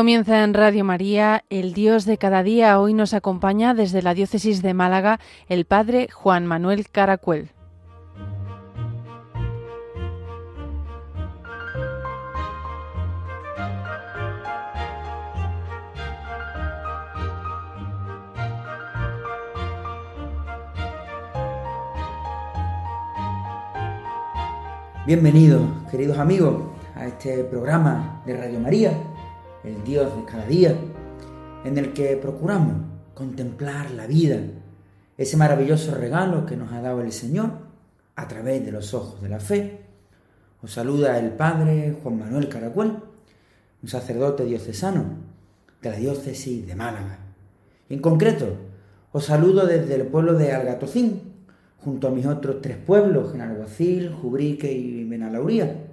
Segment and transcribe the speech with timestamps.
[0.00, 2.80] Comienza en Radio María, el Dios de cada día.
[2.80, 7.50] Hoy nos acompaña desde la diócesis de Málaga el Padre Juan Manuel Caracuel.
[25.06, 26.62] Bienvenidos, queridos amigos,
[26.96, 29.09] a este programa de Radio María
[29.64, 30.74] el Dios de cada día,
[31.64, 32.74] en el que procuramos
[33.14, 34.38] contemplar la vida,
[35.18, 37.50] ese maravilloso regalo que nos ha dado el Señor
[38.16, 39.80] a través de los ojos de la fe.
[40.62, 42.96] Os saluda el Padre Juan Manuel Caracuel,
[43.82, 45.04] un sacerdote diocesano
[45.82, 47.18] de la diócesis de Málaga.
[47.88, 48.56] En concreto,
[49.12, 51.22] os saludo desde el pueblo de Algatocín,
[51.78, 55.84] junto a mis otros tres pueblos, Genalguacil, Jubrique y Benalauría,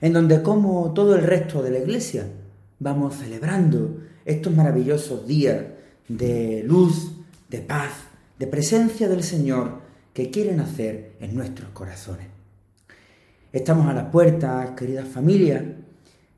[0.00, 2.26] en donde como todo el resto de la iglesia,
[2.78, 5.64] vamos celebrando estos maravillosos días
[6.08, 7.12] de luz,
[7.48, 7.92] de paz,
[8.38, 9.80] de presencia del Señor
[10.12, 12.28] que quieren hacer en nuestros corazones.
[13.52, 15.62] Estamos a la puerta, queridas familias,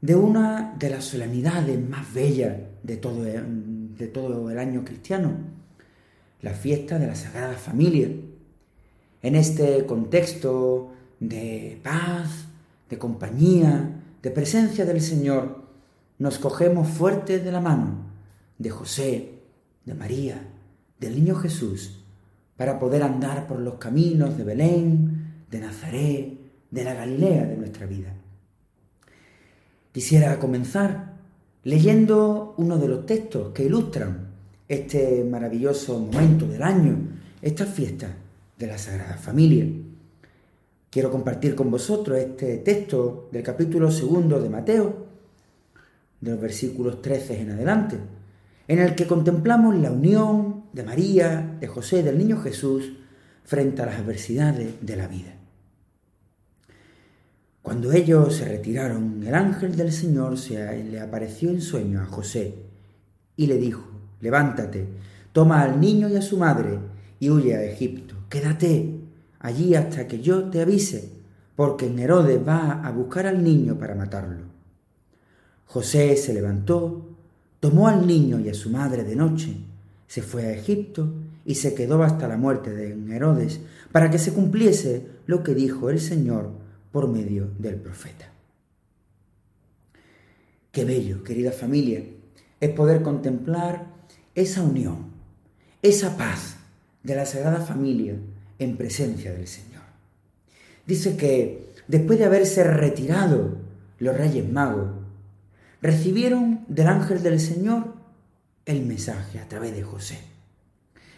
[0.00, 5.32] de una de las solemnidades más bellas de todo, de todo el año cristiano,
[6.42, 8.08] la fiesta de la Sagrada Familia.
[9.22, 12.46] En este contexto de paz,
[12.88, 13.90] de compañía,
[14.22, 15.65] de presencia del Señor,
[16.18, 18.06] nos cogemos fuertes de la mano
[18.58, 19.38] de José,
[19.84, 20.40] de María,
[20.98, 22.02] del niño Jesús,
[22.56, 26.32] para poder andar por los caminos de Belén, de Nazaret,
[26.70, 28.14] de la Galilea de nuestra vida.
[29.92, 31.16] Quisiera comenzar
[31.64, 34.28] leyendo uno de los textos que ilustran
[34.68, 36.96] este maravilloso momento del año,
[37.42, 38.08] esta fiesta
[38.58, 39.66] de la Sagrada Familia.
[40.90, 45.05] Quiero compartir con vosotros este texto del capítulo segundo de Mateo,
[46.20, 47.98] de los versículos 13 en adelante,
[48.68, 52.92] en el que contemplamos la unión de María, de José, del niño Jesús
[53.44, 55.34] frente a las adversidades de la vida.
[57.62, 62.54] Cuando ellos se retiraron, el ángel del Señor se le apareció en sueño a José
[63.36, 63.84] y le dijo,
[64.20, 64.86] levántate,
[65.32, 66.78] toma al niño y a su madre
[67.18, 68.14] y huye a Egipto.
[68.28, 69.00] Quédate
[69.40, 71.10] allí hasta que yo te avise,
[71.54, 74.55] porque Herodes va a buscar al niño para matarlo.
[75.66, 77.08] José se levantó,
[77.60, 79.56] tomó al niño y a su madre de noche,
[80.06, 81.12] se fue a Egipto
[81.44, 83.60] y se quedó hasta la muerte de Herodes,
[83.92, 86.50] para que se cumpliese lo que dijo el Señor
[86.92, 88.30] por medio del profeta.
[90.72, 92.02] Qué bello, querida familia,
[92.60, 93.86] es poder contemplar
[94.34, 95.06] esa unión,
[95.82, 96.56] esa paz
[97.02, 98.16] de la Sagrada Familia
[98.58, 99.82] en presencia del Señor.
[100.86, 103.56] Dice que después de haberse retirado
[103.98, 105.05] los Reyes Magos
[105.82, 107.94] recibieron del ángel del Señor
[108.64, 110.18] el mensaje a través de José,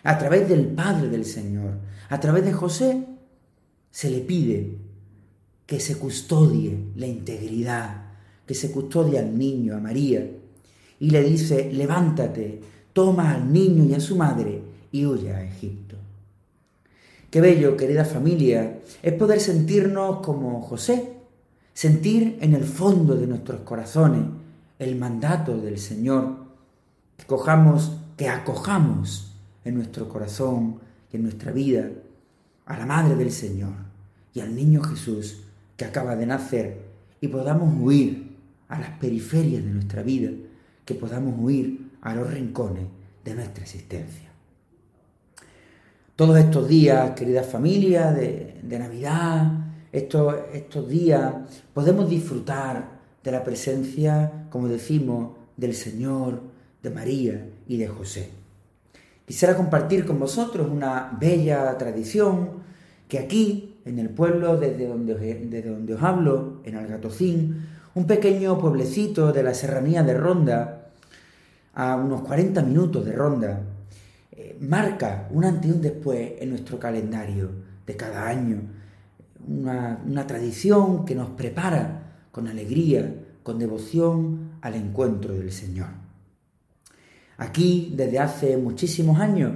[0.03, 3.05] a través del Padre del Señor, a través de José
[3.91, 4.77] se le pide
[5.67, 8.09] que se custodie la integridad,
[8.47, 10.27] que se custodie al niño, a María,
[11.01, 12.61] y le dice, levántate,
[12.93, 15.97] toma al niño y a su madre y huye a Egipto.
[17.31, 21.13] Qué bello, querida familia, es poder sentirnos como José,
[21.75, 24.23] sentir en el fondo de nuestros corazones
[24.79, 26.37] el mandato del Señor,
[27.17, 29.35] que cojamos, que acojamos
[29.65, 30.79] en nuestro corazón
[31.13, 31.91] y en nuestra vida
[32.67, 33.73] a la Madre del Señor
[34.35, 35.43] y al niño Jesús
[35.77, 36.81] que acaba de nacer
[37.21, 38.37] y podamos huir
[38.69, 40.31] a las periferias de nuestra vida,
[40.85, 42.85] que podamos huir a los rincones
[43.25, 44.29] de nuestra existencia.
[46.15, 49.53] Todos estos días, querida familia, de, Navidad,
[49.93, 51.35] estos, estos días,
[51.73, 52.98] podemos disfrutar
[53.29, 56.41] de la presencia, como decimos, del Señor,
[56.83, 58.31] de María y de José.
[59.27, 62.63] Quisiera compartir con vosotros una bella tradición
[63.07, 68.59] que aquí, en el pueblo desde donde, desde donde os hablo, en Algatocín, un pequeño
[68.59, 70.89] pueblecito de la serranía de Ronda,
[71.75, 73.61] a unos 40 minutos de Ronda,
[74.33, 77.51] eh, marca un antes y un después en nuestro calendario
[77.87, 78.63] de cada año.
[79.47, 85.89] Una, una tradición que nos prepara con alegría, con devoción al encuentro del Señor.
[87.39, 89.53] Aquí, desde hace muchísimos años,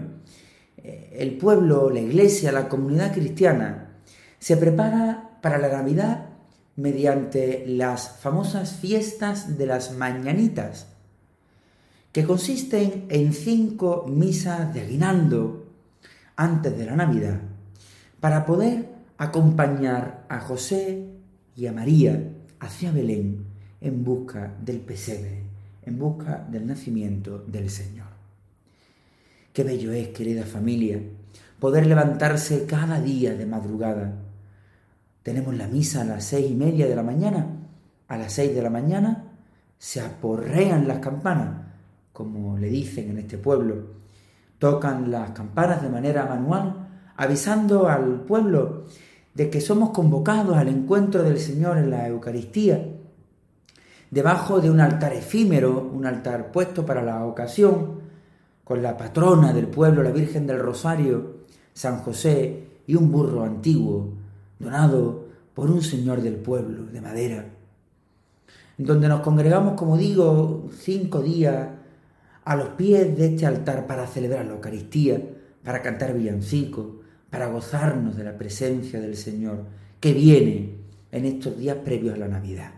[0.79, 3.99] eh, el pueblo, la iglesia, la comunidad cristiana
[4.39, 6.27] se prepara para la Navidad
[6.77, 10.87] mediante las famosas fiestas de las mañanitas,
[12.13, 15.67] que consisten en cinco misas de aguinaldo
[16.37, 17.41] antes de la Navidad,
[18.21, 21.09] para poder acompañar a José
[21.57, 22.23] y a María
[22.63, 23.45] hacia Belén
[23.81, 25.53] en busca del pesebre
[25.85, 28.07] en busca del nacimiento del Señor.
[29.53, 31.01] Qué bello es, querida familia,
[31.59, 34.15] poder levantarse cada día de madrugada.
[35.23, 37.47] Tenemos la misa a las seis y media de la mañana.
[38.09, 39.25] A las seis de la mañana
[39.79, 41.67] se aporrean las campanas,
[42.13, 44.03] como le dicen en este pueblo.
[44.59, 48.85] Tocan las campanas de manera manual, avisando al pueblo
[49.35, 52.87] de que somos convocados al encuentro del Señor en la Eucaristía,
[54.11, 58.03] debajo de un altar efímero, un altar puesto para la ocasión,
[58.65, 61.39] con la patrona del pueblo, la Virgen del Rosario,
[61.73, 64.13] San José, y un burro antiguo,
[64.59, 67.47] donado por un señor del pueblo, de madera,
[68.77, 71.69] donde nos congregamos, como digo, cinco días
[72.45, 75.23] a los pies de este altar para celebrar la Eucaristía,
[75.65, 76.87] para cantar villancicos,
[77.33, 79.65] para gozarnos de la presencia del Señor
[79.99, 80.75] que viene
[81.11, 82.73] en estos días previos a la Navidad.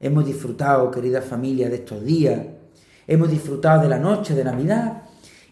[0.00, 2.40] Hemos disfrutado, querida familia, de estos días,
[3.06, 5.02] hemos disfrutado de la noche de Navidad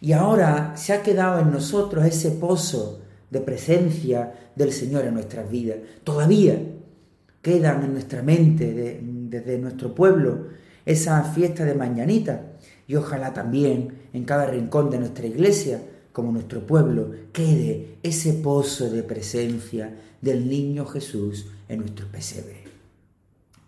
[0.00, 5.50] y ahora se ha quedado en nosotros ese pozo de presencia del Señor en nuestras
[5.50, 5.76] vidas.
[6.04, 6.58] Todavía
[7.42, 10.46] quedan en nuestra mente, desde nuestro pueblo,
[10.86, 12.46] esa fiesta de mañanita
[12.86, 15.82] y ojalá también en cada rincón de nuestra iglesia
[16.18, 22.64] como nuestro pueblo, quede ese pozo de presencia del niño Jesús en nuestro pesebre.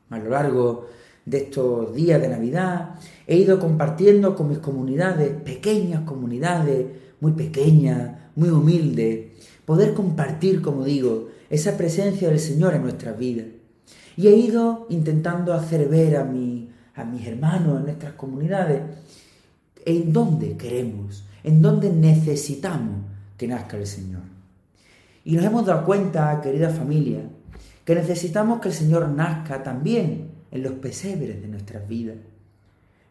[0.08, 0.88] A lo largo
[1.24, 2.96] de estos días de Navidad
[3.28, 6.86] he ido compartiendo con mis comunidades, pequeñas comunidades,
[7.20, 9.28] muy pequeñas, muy humildes,
[9.64, 13.46] poder compartir, como digo, esa presencia del Señor en nuestras vidas.
[14.16, 18.82] Y he ido intentando hacer ver a, mi, a mis hermanos en nuestras comunidades
[19.86, 23.04] en dónde queremos en donde necesitamos
[23.36, 24.22] que nazca el Señor.
[25.24, 27.22] Y nos hemos dado cuenta, querida familia,
[27.84, 32.16] que necesitamos que el Señor nazca también en los pesebres de nuestras vidas.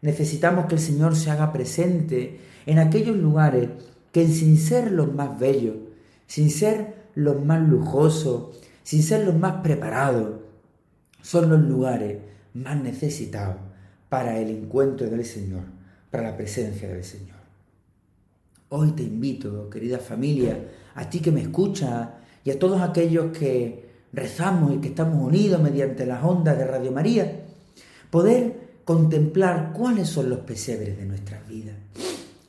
[0.02, 3.68] Necesitamos que el Señor se haga presente en aquellos lugares
[4.12, 5.76] que sin ser los más bellos,
[6.26, 10.40] sin ser los más lujosos, sin ser los más preparados,
[11.22, 12.18] son los lugares
[12.54, 13.56] más necesitados
[14.08, 15.62] para el encuentro del Señor,
[16.10, 17.39] para la presencia del Señor.
[18.72, 20.56] Hoy te invito, querida familia,
[20.94, 22.08] a ti que me escuchas
[22.44, 26.92] y a todos aquellos que rezamos y que estamos unidos mediante las ondas de Radio
[26.92, 27.46] María,
[28.10, 31.74] poder contemplar cuáles son los pesebres de nuestras vidas.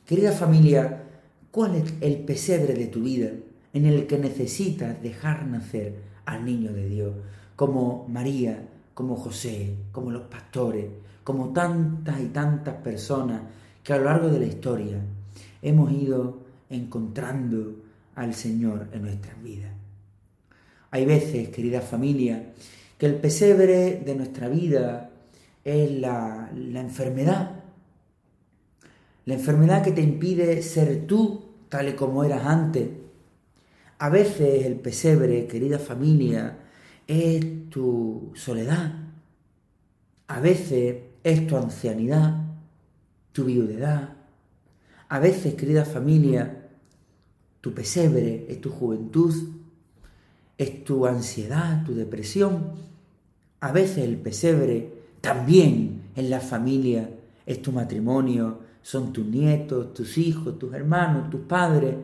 [0.06, 1.02] Querida familia,
[1.50, 3.30] ¿cuál es el pesebre de tu vida
[3.72, 7.14] en el que necesitas dejar nacer al niño de Dios?
[7.56, 8.62] Como María,
[8.94, 10.86] como José, como los pastores,
[11.24, 13.42] como tantas y tantas personas
[13.82, 15.00] que a lo largo de la historia
[15.62, 17.76] hemos ido encontrando
[18.14, 19.72] al Señor en nuestras vidas.
[20.90, 22.52] Hay veces, querida familia,
[22.98, 25.10] que el pesebre de nuestra vida
[25.64, 27.62] es la, la enfermedad.
[29.24, 32.88] La enfermedad que te impide ser tú tal y como eras antes.
[33.98, 36.58] A veces el pesebre, querida familia,
[37.06, 38.92] es tu soledad.
[40.26, 42.42] A veces es tu ancianidad,
[43.32, 44.16] tu viudedad,
[45.12, 46.70] a veces, querida familia,
[47.60, 49.34] tu pesebre es tu juventud,
[50.56, 52.72] es tu ansiedad, tu depresión.
[53.60, 54.90] A veces el pesebre
[55.20, 57.10] también en la familia
[57.44, 61.94] es tu matrimonio, son tus nietos, tus hijos, tus hermanos, tus padres,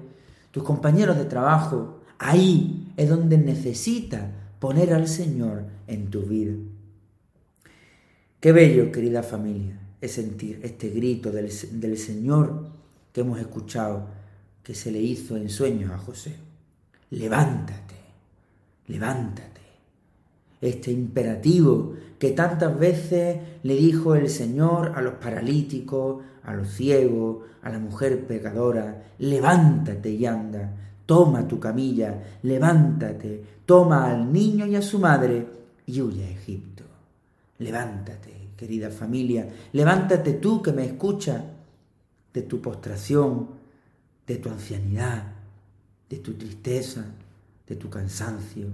[0.50, 2.00] tus compañeros de trabajo.
[2.18, 4.24] Ahí es donde necesitas
[4.58, 6.56] poner al Señor en tu vida.
[8.38, 11.50] Qué bello, querida familia, es sentir este grito del,
[11.80, 12.76] del Señor
[13.18, 14.06] que hemos escuchado
[14.62, 16.36] que se le hizo en sueños a José.
[17.10, 17.96] Levántate,
[18.86, 19.60] levántate.
[20.60, 27.38] Este imperativo que tantas veces le dijo el Señor a los paralíticos, a los ciegos,
[27.62, 30.70] a la mujer pecadora, levántate y anda,
[31.04, 35.44] toma tu camilla, levántate, toma al niño y a su madre
[35.86, 36.84] y huye a Egipto.
[37.58, 41.42] Levántate, querida familia, levántate tú que me escuchas
[42.32, 43.48] de tu postración,
[44.26, 45.24] de tu ancianidad,
[46.08, 47.04] de tu tristeza,
[47.66, 48.66] de tu cansancio.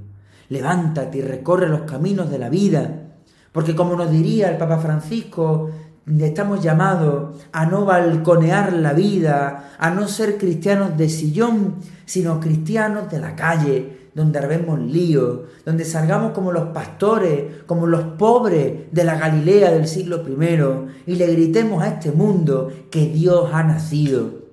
[0.49, 3.09] Levántate y recorre los caminos de la vida,
[3.53, 5.71] porque como nos diría el Papa Francisco,
[6.07, 13.11] estamos llamados a no balconear la vida, a no ser cristianos de sillón, sino cristianos
[13.11, 19.04] de la calle, donde armemos líos, donde salgamos como los pastores, como los pobres de
[19.04, 24.44] la Galilea del siglo I y le gritemos a este mundo que Dios ha nacido.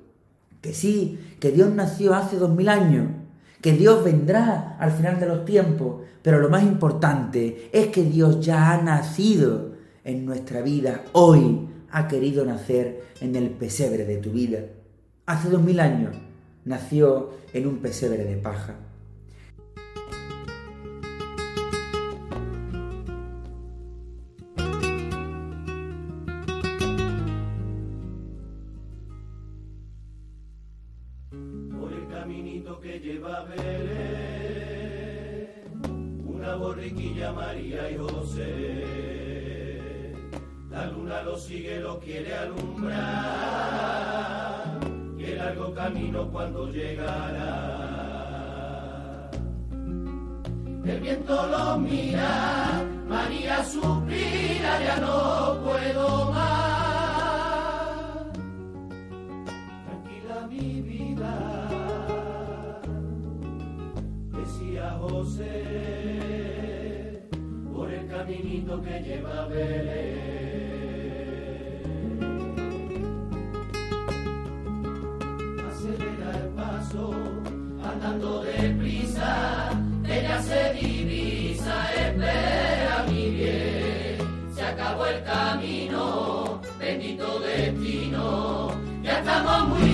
[0.62, 3.08] Que sí, que Dios nació hace dos mil años,
[3.62, 8.40] que Dios vendrá al final de los tiempos, pero lo más importante es que Dios
[8.42, 9.72] ya ha nacido
[10.04, 14.60] en nuestra vida hoy ha querido nacer en el pesebre de tu vida.
[15.26, 16.16] Hace dos mil años
[16.66, 18.76] nació en un pesebre de paja.
[32.82, 34.72] que lleva Belén,
[36.26, 38.86] una borriquilla María y José.
[40.72, 43.00] La luna lo sigue, lo quiere alumbrar,
[45.18, 47.82] y el largo camino cuando llegará.
[50.84, 56.31] El viento lo mira, María suspira, ya no puedo
[64.52, 65.64] decía José
[67.74, 70.32] por el caminito que lleva a Belén.
[75.70, 77.14] Acelera el paso,
[77.84, 79.70] andando deprisa,
[80.06, 84.18] ella se divisa, espera mi bien,
[84.54, 89.91] se acabó el camino, bendito destino, ya estamos muy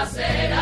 [0.00, 0.59] nacerá.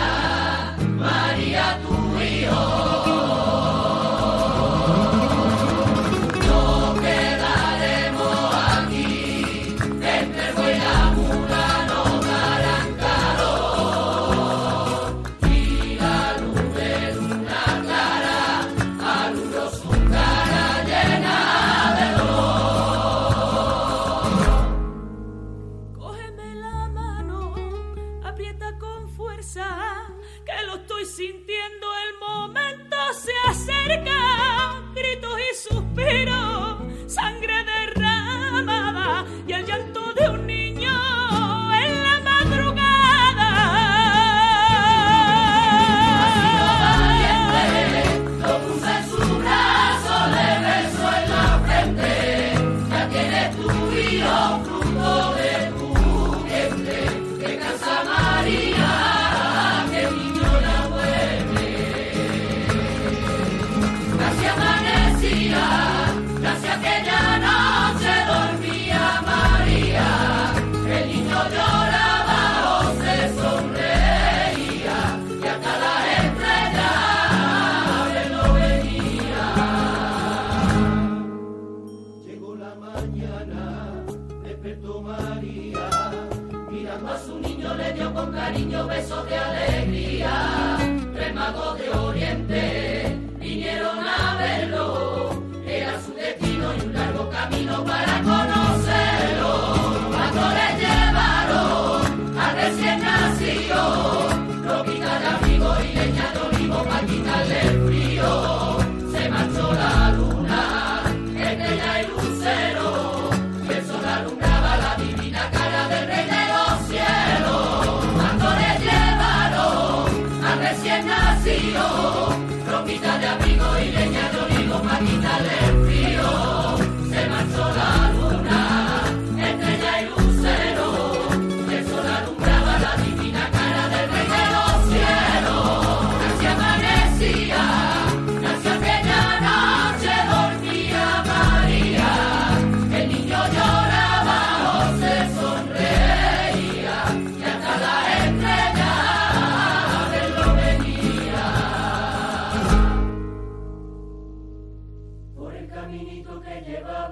[156.40, 157.11] que lleva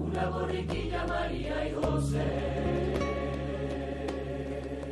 [0.00, 2.24] una borriquilla María y José.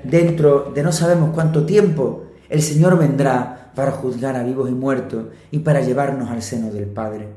[0.05, 5.27] Dentro de no sabemos cuánto tiempo, el Señor vendrá para juzgar a vivos y muertos
[5.51, 7.29] y para llevarnos al seno del Padre.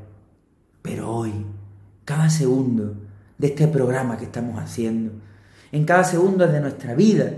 [0.80, 1.32] Pero hoy,
[2.04, 2.94] cada segundo
[3.38, 5.12] de este programa que estamos haciendo,
[5.70, 7.32] en cada segundo de nuestra vida,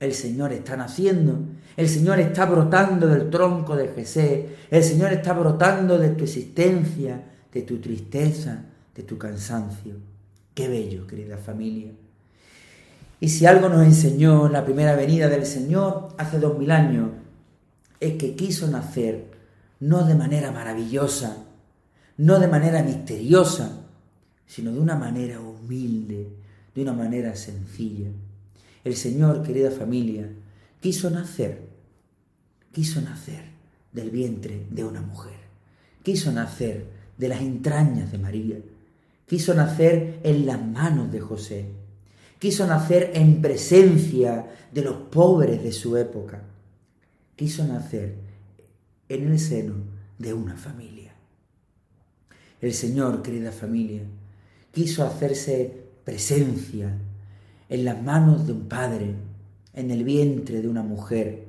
[0.00, 1.40] el Señor está naciendo
[1.78, 7.22] el Señor está brotando del tronco de Jesús, el Señor está brotando de tu existencia,
[7.52, 8.64] de tu tristeza,
[8.96, 9.94] de tu cansancio.
[10.54, 11.92] Qué bello, querida familia.
[13.20, 17.10] Y si algo nos enseñó la primera venida del Señor hace dos mil años,
[18.00, 19.26] es que quiso nacer
[19.78, 21.44] no de manera maravillosa,
[22.16, 23.84] no de manera misteriosa,
[24.48, 26.26] sino de una manera humilde,
[26.74, 28.08] de una manera sencilla.
[28.82, 30.28] El Señor, querida familia,
[30.80, 31.67] quiso nacer,
[32.72, 33.44] quiso nacer
[33.92, 35.38] del vientre de una mujer,
[36.02, 38.56] quiso nacer de las entrañas de María,
[39.26, 41.66] quiso nacer en las manos de José,
[42.38, 46.42] quiso nacer en presencia de los pobres de su época,
[47.36, 48.14] quiso nacer
[49.08, 49.74] en el seno
[50.18, 51.14] de una familia.
[52.60, 54.02] El Señor, querida familia,
[54.72, 56.96] quiso hacerse presencia
[57.68, 59.14] en las manos de un padre,
[59.74, 61.47] en el vientre de una mujer,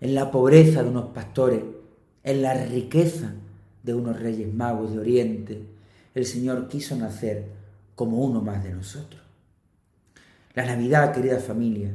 [0.00, 1.62] en la pobreza de unos pastores,
[2.22, 3.34] en la riqueza
[3.82, 5.62] de unos reyes magos de Oriente.
[6.14, 7.46] El Señor quiso nacer
[7.94, 9.22] como uno más de nosotros.
[10.54, 11.92] La Navidad, querida familia,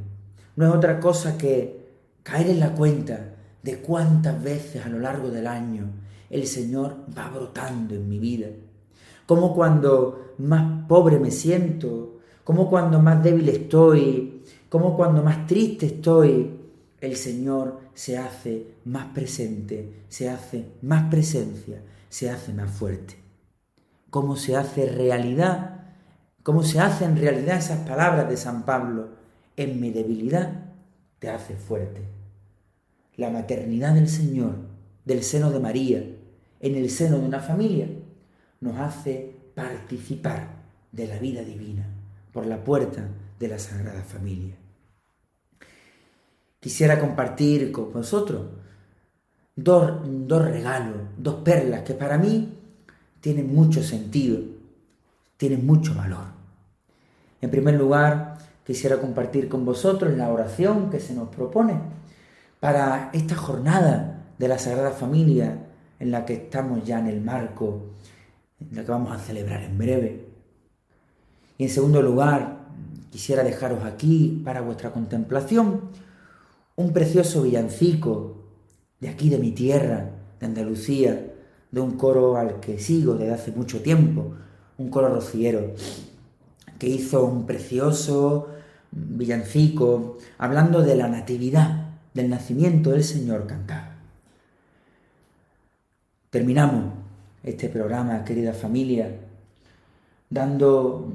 [0.56, 1.90] no es otra cosa que
[2.24, 5.90] caer en la cuenta de cuántas veces a lo largo del año
[6.30, 8.48] el Señor va brotando en mi vida.
[9.26, 15.88] Como cuando más pobre me siento, como cuando más débil estoy, como cuando más triste
[15.88, 16.61] estoy,
[17.02, 23.16] el Señor se hace más presente, se hace más presencia, se hace más fuerte.
[24.12, 25.86] Cómo se hace realidad,
[26.44, 29.10] cómo se hacen realidad esas palabras de San Pablo,
[29.58, 30.66] en mi debilidad
[31.20, 32.02] te hace fuerte.
[33.18, 34.56] La maternidad del Señor,
[35.04, 36.04] del seno de María,
[36.60, 37.88] en el seno de una familia,
[38.60, 41.86] nos hace participar de la vida divina
[42.32, 43.08] por la puerta
[43.40, 44.61] de la Sagrada Familia.
[46.62, 48.44] Quisiera compartir con vosotros
[49.56, 52.54] dos, dos regalos, dos perlas que para mí
[53.20, 54.40] tienen mucho sentido,
[55.38, 56.26] tienen mucho valor.
[57.42, 61.80] En primer lugar, quisiera compartir con vosotros la oración que se nos propone
[62.60, 65.58] para esta jornada de la Sagrada Familia
[66.00, 67.96] en la que estamos ya en el marco,
[68.60, 70.28] en la que vamos a celebrar en breve.
[71.58, 72.60] Y en segundo lugar,
[73.10, 75.90] quisiera dejaros aquí para vuestra contemplación
[76.76, 78.38] un precioso villancico
[79.00, 81.34] de aquí de mi tierra, de Andalucía,
[81.72, 84.34] de un coro al que sigo desde hace mucho tiempo,
[84.78, 85.74] un coro rociero,
[86.78, 88.50] que hizo un precioso
[88.92, 93.92] villancico hablando de la natividad, del nacimiento del Señor cantado.
[96.30, 96.94] Terminamos
[97.44, 99.12] este programa, querida familia,
[100.30, 101.10] dando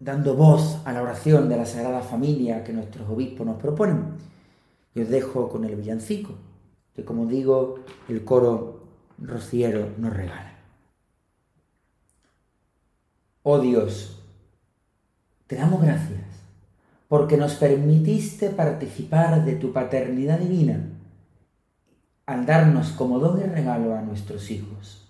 [0.00, 4.14] dando voz a la oración de la Sagrada Familia que nuestros obispos nos proponen.
[4.94, 6.34] Y os dejo con el villancico,
[6.94, 8.84] que como digo, el coro
[9.18, 10.58] rociero nos regala.
[13.42, 14.22] Oh Dios,
[15.46, 16.20] te damos gracias
[17.08, 20.90] porque nos permitiste participar de tu paternidad divina
[22.24, 25.08] al darnos como don y regalo a nuestros hijos.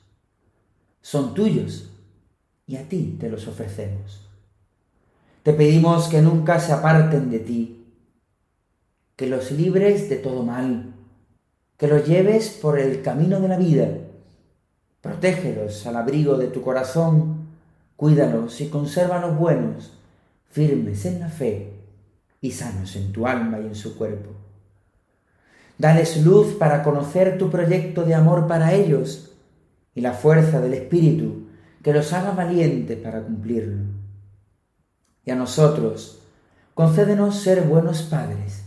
[1.02, 1.92] Son tuyos
[2.66, 4.26] y a ti te los ofrecemos.
[5.42, 7.79] Te pedimos que nunca se aparten de ti,
[9.20, 10.94] que los libres de todo mal,
[11.76, 13.86] que los lleves por el camino de la vida.
[15.02, 17.48] Protégelos al abrigo de tu corazón,
[17.96, 19.92] cuídalos y consérvalos buenos,
[20.48, 21.74] firmes en la fe
[22.40, 24.30] y sanos en tu alma y en su cuerpo.
[25.76, 29.32] Dales luz para conocer tu proyecto de amor para ellos
[29.94, 31.48] y la fuerza del Espíritu
[31.82, 33.84] que los haga valientes para cumplirlo
[35.26, 36.22] y a nosotros,
[36.72, 38.59] concédenos ser buenos padres,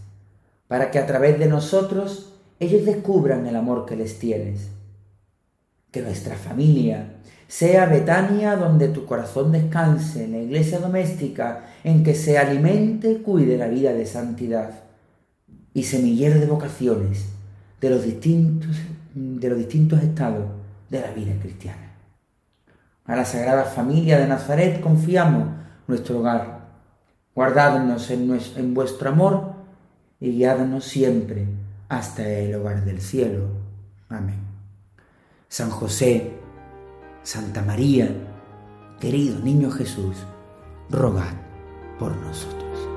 [0.74, 4.70] para que a través de nosotros ellos descubran el amor que les tienes.
[5.92, 12.16] Que nuestra familia sea Betania donde tu corazón descanse, en la iglesia doméstica en que
[12.16, 14.72] se alimente y cuide la vida de santidad
[15.76, 17.26] y semillero de vocaciones
[17.80, 18.76] de los distintos,
[19.14, 20.48] de los distintos estados
[20.90, 21.94] de la vida cristiana.
[23.06, 25.50] A la Sagrada Familia de Nazaret confiamos
[25.86, 26.62] nuestro hogar.
[27.36, 29.53] Guardadnos en, en vuestro amor
[30.24, 31.46] y guiadnos siempre
[31.90, 33.50] hasta el hogar del cielo.
[34.08, 34.40] Amén.
[35.50, 36.32] San José,
[37.24, 38.10] Santa María,
[39.02, 40.16] querido niño Jesús,
[40.90, 41.34] rogad
[42.00, 42.93] por nosotros.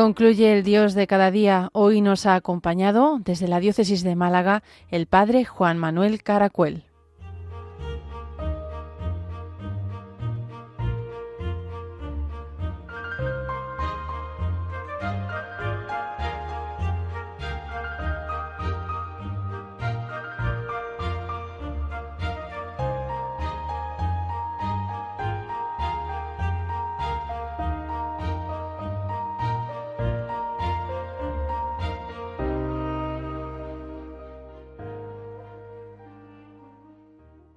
[0.00, 1.68] Concluye el Dios de cada día.
[1.74, 6.84] Hoy nos ha acompañado desde la diócesis de Málaga el padre Juan Manuel Caracuel.